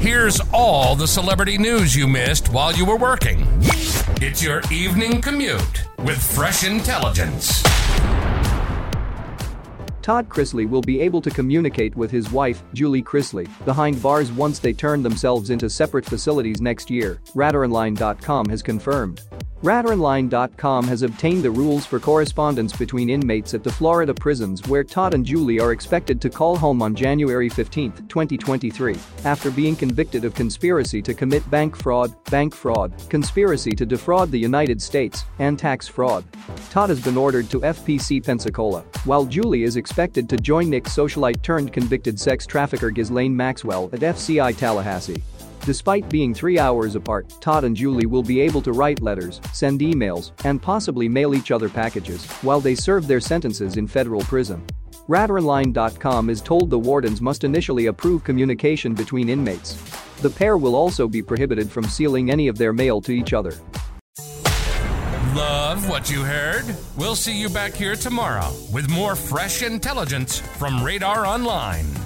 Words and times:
Here's 0.00 0.40
all 0.52 0.94
the 0.94 1.06
celebrity 1.06 1.58
news 1.58 1.94
you 1.94 2.06
missed 2.06 2.48
while 2.50 2.72
you 2.72 2.84
were 2.84 2.96
working. 2.96 3.46
It's 4.20 4.42
your 4.42 4.62
evening 4.70 5.20
commute 5.20 5.84
with 5.98 6.18
fresh 6.18 6.64
intelligence. 6.64 7.62
Todd 10.08 10.30
Chrisley 10.30 10.66
will 10.66 10.80
be 10.80 11.02
able 11.02 11.20
to 11.20 11.28
communicate 11.28 11.94
with 11.94 12.10
his 12.10 12.32
wife, 12.32 12.62
Julie 12.72 13.02
Chrisley, 13.02 13.46
behind 13.66 14.02
bars 14.02 14.32
once 14.32 14.58
they 14.58 14.72
turn 14.72 15.02
themselves 15.02 15.50
into 15.50 15.68
separate 15.68 16.06
facilities 16.06 16.62
next 16.62 16.90
year, 16.90 17.20
RadarOnline.com 17.34 18.48
has 18.48 18.62
confirmed. 18.62 19.20
RadarOnline.com 19.62 20.86
has 20.86 21.02
obtained 21.02 21.42
the 21.42 21.50
rules 21.50 21.84
for 21.84 21.98
correspondence 21.98 22.74
between 22.74 23.10
inmates 23.10 23.52
at 23.52 23.64
the 23.64 23.72
Florida 23.72 24.14
prisons 24.14 24.66
where 24.68 24.84
Todd 24.84 25.12
and 25.12 25.26
Julie 25.26 25.60
are 25.60 25.72
expected 25.72 26.22
to 26.22 26.30
call 26.30 26.56
home 26.56 26.80
on 26.80 26.94
January 26.94 27.48
15, 27.50 27.92
2023, 28.08 28.96
after 29.24 29.50
being 29.50 29.76
convicted 29.76 30.24
of 30.24 30.32
conspiracy 30.32 31.02
to 31.02 31.12
commit 31.12 31.50
bank 31.50 31.76
fraud, 31.76 32.14
bank 32.30 32.54
fraud, 32.54 32.94
conspiracy 33.10 33.72
to 33.72 33.84
defraud 33.84 34.30
the 34.30 34.38
United 34.38 34.80
States, 34.80 35.24
and 35.40 35.58
tax 35.58 35.88
fraud. 35.88 36.24
Todd 36.70 36.88
has 36.88 37.02
been 37.02 37.16
ordered 37.16 37.50
to 37.50 37.60
FPC 37.60 38.24
Pensacola, 38.24 38.84
while 39.04 39.26
Julie 39.26 39.64
is 39.64 39.76
expected 39.76 39.97
to 39.98 40.36
join 40.36 40.70
Nick's 40.70 40.94
socialite 40.94 41.42
turned 41.42 41.72
convicted 41.72 42.20
sex 42.20 42.46
trafficker 42.46 42.88
Ghislaine 42.88 43.36
Maxwell 43.36 43.90
at 43.92 43.98
FCI 43.98 44.56
Tallahassee. 44.56 45.24
Despite 45.64 46.08
being 46.08 46.32
three 46.32 46.56
hours 46.56 46.94
apart, 46.94 47.28
Todd 47.40 47.64
and 47.64 47.76
Julie 47.76 48.06
will 48.06 48.22
be 48.22 48.40
able 48.40 48.62
to 48.62 48.70
write 48.70 49.02
letters, 49.02 49.40
send 49.52 49.80
emails, 49.80 50.30
and 50.44 50.62
possibly 50.62 51.08
mail 51.08 51.34
each 51.34 51.50
other 51.50 51.68
packages 51.68 52.24
while 52.42 52.60
they 52.60 52.76
serve 52.76 53.08
their 53.08 53.18
sentences 53.18 53.76
in 53.76 53.88
federal 53.88 54.20
prison. 54.20 54.64
RadarOnline.com 55.08 56.30
is 56.30 56.42
told 56.42 56.70
the 56.70 56.78
wardens 56.78 57.20
must 57.20 57.42
initially 57.42 57.86
approve 57.86 58.22
communication 58.22 58.94
between 58.94 59.28
inmates. 59.28 59.74
The 60.22 60.30
pair 60.30 60.56
will 60.56 60.76
also 60.76 61.08
be 61.08 61.22
prohibited 61.22 61.68
from 61.68 61.84
sealing 61.84 62.30
any 62.30 62.46
of 62.46 62.56
their 62.56 62.72
mail 62.72 63.00
to 63.00 63.10
each 63.10 63.32
other. 63.32 63.54
Love 65.34 65.88
what 65.88 66.10
you 66.10 66.22
heard? 66.24 66.64
We'll 66.96 67.14
see 67.14 67.38
you 67.38 67.50
back 67.50 67.74
here 67.74 67.94
tomorrow 67.94 68.50
with 68.72 68.88
more 68.88 69.14
fresh 69.14 69.62
intelligence 69.62 70.40
from 70.40 70.82
Radar 70.82 71.26
Online. 71.26 71.97